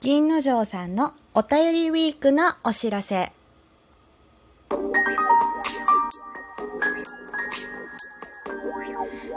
[0.00, 3.32] 銀之丞さんのお便りウィークのお知らせ。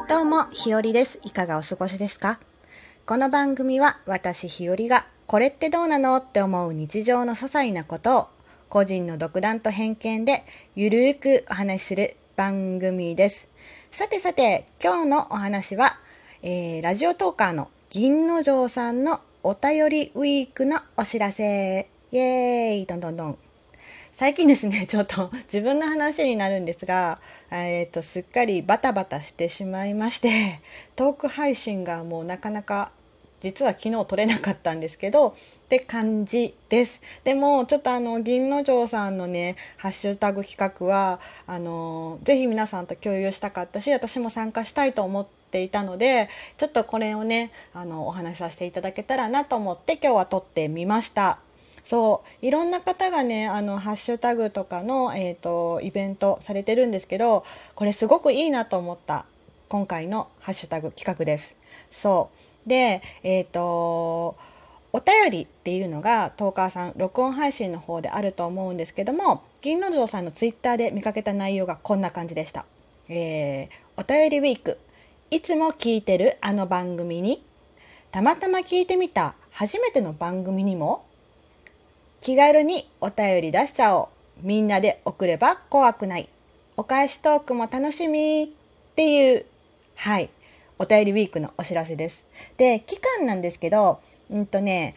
[0.07, 1.19] どうも、ひよりです。
[1.23, 2.39] いかがお過ごしですか？
[3.07, 8.27] この番組は私ひよりがこれってどうなのって思う日常の些細なことを
[8.69, 10.43] 個人の独断と偏見で
[10.75, 13.47] ゆるーくお話しする番組です。
[13.89, 15.97] さてさて、今日のお話は、
[16.43, 21.87] えー、ラジオトーカーの銀之丞さんのお便りウィークのお知らせ。
[22.11, 23.37] イエーイどんどんどん。
[24.11, 27.21] 最近ですね、 ちょっと自分の話になるんですが、
[27.51, 30.61] えっ、と、すっかりバタバタしてしまいまして、
[30.95, 32.91] トーク配信がもうなかなか
[33.41, 35.33] 実は昨日撮れなかったんですけどっ
[35.69, 46.27] て感じですでもちょっとあの銀之丞さんのねハッシュタグ企画はあのぜひ皆さんと共有したかったし私も参加したいと思ってていたので
[46.57, 51.39] ちょっとこれをねあのお話しさせていただけたらなと思って今日は撮ってみました。
[51.81, 59.25] そういろんな方がねあのハッシュタグとかの、えーと、イベントされてるんですけどこれすごくいいなと思った
[59.69, 61.55] 今回のハッシュタグ企画です。
[61.91, 62.31] そ
[62.65, 62.69] う。
[62.69, 64.35] で、えっ、ー、と、
[64.93, 72.65] お便りっていうのがトーカーさん録音配信の方であると思うんですけども銀之丞さんのツイッターで見かけた内容がこんな感じでした、
[73.09, 74.79] えー、お便りウィーク。
[75.31, 77.43] いつも聞いてるあの番組に
[78.11, 81.05] たまたま聞いてみた初めての番組にも
[82.21, 84.09] 気軽にお便り出しちゃお
[84.43, 86.29] うみんなで送れば怖くない
[86.77, 88.47] お返しトークも楽しみっ
[88.95, 89.45] ていう
[89.95, 90.29] はい
[90.77, 92.25] お便りウィークのお知らせです。
[92.57, 94.95] で、期間なんですけど、うんとね、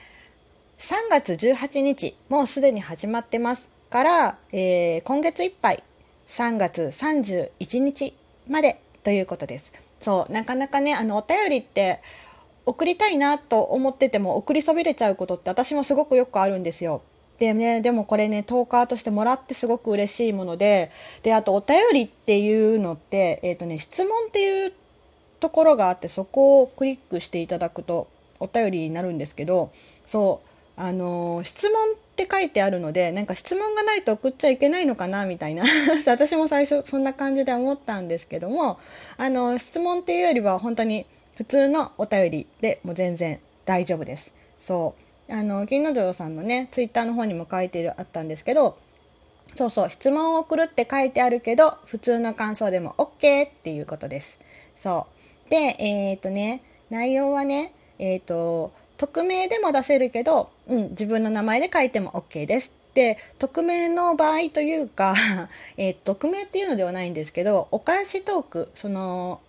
[0.79, 5.85] 3月18日、もうすでに始まってますから、えー、今月いっぱい、
[6.29, 8.17] 3月31日
[8.49, 9.88] までということです。
[10.01, 12.01] そう、なかなかね、あの、お便りって、
[12.67, 17.01] 送りたいなと思ってても送りそびれちゃうことって私もすごくよくあるんですよ。
[17.39, 20.91] でね、でもこれね、トーカーとしてもらってすごく嬉しいもので、
[21.23, 24.73] で、あとお便りっていうのって、えっ、ー、とね、質問っていう
[25.41, 28.09] ところがあってそこをクリックしていただくと
[28.41, 29.73] お便りになるんですけど
[30.07, 30.43] そ
[30.77, 35.65] うあのー、質問ってって書いてあるのでなんか質問がないと送っちゃいけないのかなみたいな
[36.07, 38.79] 私も最初そんな感じで思ったんですけども
[39.17, 41.07] あの、質問っていうよりは本当に
[41.37, 44.35] 普通のお便りでも全然大丈夫です。
[44.59, 44.95] そ
[45.29, 48.79] うあの銀之丞さんのねツイッターの方にも書いてあったんですけど
[49.55, 54.41] そうそう質問を送るって書いてあるけど普通の感想でも OK っていうことです。
[54.75, 55.07] そ
[55.47, 62.75] うで、えっ、とね、内容はね、えっ、と、匿名でも出せるけど、うん、自分の名前で書いても OK です。
[62.95, 65.15] で、匿名の場合というか、
[65.79, 69.41] えー、匿名っていうのではないんですけど、お返しトーク、その、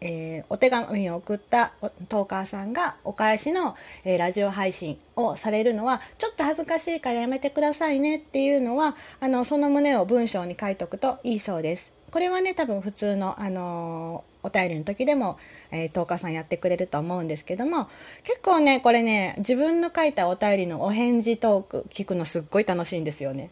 [0.00, 1.72] えー、お手紙を送った
[2.08, 11.92] トーカーさんがお返しの、えー、ラジオ配信をされるのはちょっと恥ずかしいからやめてくださいねっていうのはあのその旨を文章に書いておくといいそうです。
[12.10, 15.38] これはね多分普通の、あのー、お便りの時でも、
[15.70, 17.88] えー、トーカさんやってくれると思うんですけども
[18.24, 23.50] 結構ねこれね自分の書いたお便りのお返事トーク聞くのすっごい楽しいんですよね。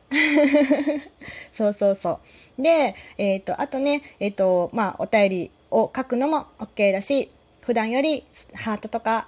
[1.53, 2.21] そうそうそ
[2.59, 2.62] う。
[2.62, 7.31] で、えっ、ー、とあとねえっ、ー、とまあお便りを書くのも OK だし
[7.61, 8.25] 普段より
[8.55, 9.26] ハートとか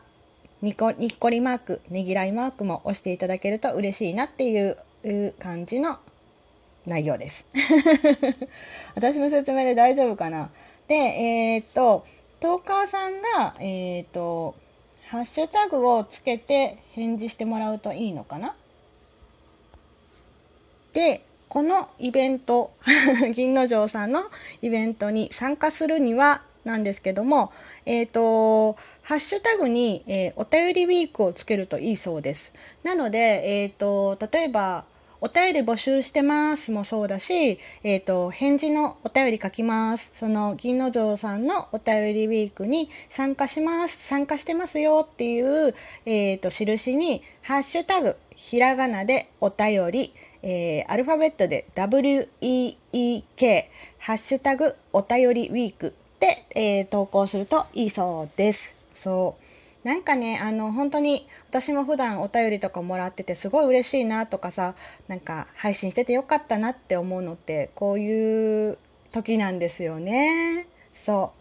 [0.63, 4.77] ニコニッコリマークねぎらいマークも押していただけると嬉しいなっていう
[5.39, 5.99] 感じの
[6.87, 7.47] 内容です。
[8.95, 10.51] 私の説明で大丈夫かな？
[10.89, 12.07] で、えっ、と、
[12.41, 14.55] トーカーさんが、えっ、と、
[15.07, 18.55] ハッシュタグをつけて返事してもらうといいのかな？
[20.93, 22.73] で、このイベント、
[23.35, 24.23] 銀之丞さんの
[24.63, 27.53] イベントに参加するには、なんですけども、
[27.87, 28.73] えっ、ー、と、
[29.03, 32.53] ハッシュタグに、えー、お便りウィークをつけるといいそうです。
[32.83, 34.85] なので、えっ、と、例えば、
[35.21, 40.13] お便り募集してますもそうだし、えっ、ー、と、返事のお便り書きます。
[40.17, 43.97] その、銀之丞さんのお便りウィークに参加します。
[43.97, 53.65] 参加してますよっていう、えっ、ー、と、印に、ハッシュタグ、ひらがなでお便り、えー、アルファベットで WEEK、
[53.99, 58.75] ハッシュタグ、お便りウィークで、え投稿するといいそうです。
[58.95, 59.46] そう。
[59.87, 64.75] なんかね、あの、本当に私も普段お便りとかもらっててすごい嬉しいなとかさ、
[65.07, 68.79] なんか配信しててよかったなって思うのってこういう
[69.13, 70.67] 時なんですよね。
[70.93, 71.33] そ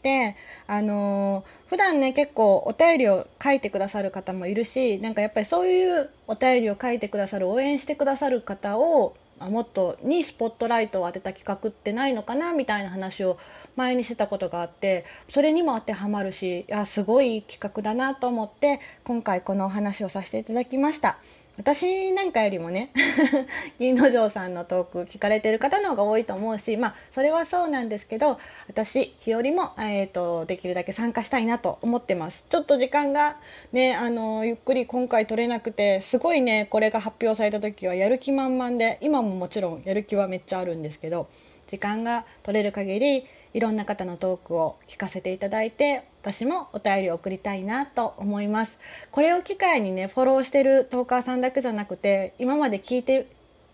[0.00, 0.04] う。
[0.04, 0.36] で、
[0.68, 13.38] あのー、普段ね、結構お便りを書いてくださる方もいるし、なんかやっぱりそういうお便りを書いてくださる、応援してくださる方をもっとにスポットライトを当てた企画ってないのかなみたいな話を
[13.76, 21.18] 前にしてたことがあってそれにも当てはまるしいやすごい企画だなと思って今回このお話をさせていただきました。
[21.58, 22.90] 私なんかよりもね
[23.80, 28.38] 銀之丞さんのトーク聞かれてる方の方が多いと思うしまあそれはそうなんですけど
[28.68, 32.46] 私日和も、えーと、できるだけ参加したいなと思ってます。
[32.48, 33.36] ちょっと時間が
[33.72, 41.28] ねあのゆっくり今回取れなくてすごいねこれが発表された時はやる気満々で今ももちろんやる気はめっちゃあるんですけど
[41.66, 48.78] 時間が取れる限りいろんな方のトークを聞かせていただいて私もお便りを送りたいなと思います。
[49.10, 53.28] これを機会にねフォローしてるトーカーさんだけじゃなくて今まで聞いて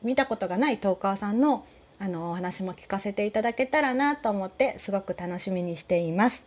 [0.05, 1.67] みたことがないトーカーさんの
[1.99, 6.45] あのお話も聞かせていただけたらなと思ってすごく楽しみにしています。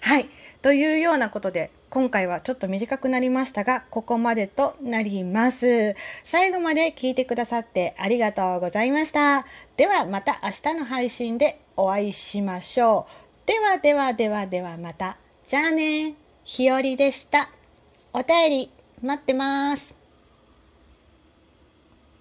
[0.00, 0.28] はい。
[0.62, 5.96] というようなことで今回はちょっと短くなりましたがここまでとなります。
[6.22, 9.44] 最後まで聞いてくださってありがとうございました。
[9.76, 13.08] ではまた明日の配信でお会いしましょ
[13.44, 13.48] う。
[13.48, 15.16] ではではではではまた。
[15.48, 16.12] じゃあね。
[16.44, 17.48] ひよりでした。
[18.12, 18.70] お便り
[19.02, 19.97] 待ってます。